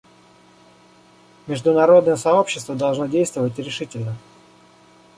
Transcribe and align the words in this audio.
Международное 1.45 2.15
сообщество 2.15 2.73
должно 2.73 3.05
действовать 3.05 3.59
решительно. 3.59 4.15